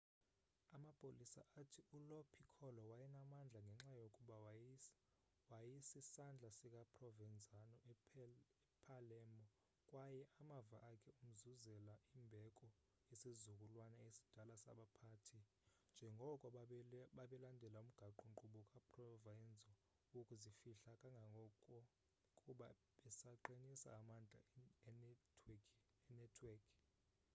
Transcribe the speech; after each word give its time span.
amapolisa 0.75 1.41
athi 1.61 1.81
ulo 1.97 2.17
piccolo 2.35 2.81
wayenamandla 2.91 3.59
ngenxa 3.65 3.91
yokuba 4.01 4.35
waysisandla 5.59 6.49
sika 6.59 6.81
provenzano 6.95 7.75
epalermo 7.93 9.45
kwaye 9.89 10.21
amava 10.41 10.77
akhe 10.91 11.11
amzuzela 11.25 11.93
imbeko 12.19 12.65
yesizukulwana 13.09 13.97
esidala 14.09 14.55
sabaphathi 14.65 15.39
njengoko 15.93 16.45
babelandela 17.17 17.77
umgaqo-nkqubo 17.83 18.59
kaprovenzano 18.73 19.71
wokuzifihla 20.13 20.91
kangangoko 21.01 21.75
kuba 22.41 22.67
besaqinisa 23.01 23.89
amandla 23.99 24.39
enetwekhi 26.11 26.53